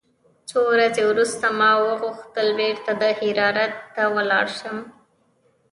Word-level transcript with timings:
څو 0.49 0.59
ورځې 0.73 1.01
وروسته 1.11 1.45
ما 1.59 1.71
غوښتل 2.01 2.47
بېرته 2.59 2.91
دهراوت 3.01 3.73
ته 3.95 4.03
ولاړ 4.15 4.45
سم. 4.59 4.77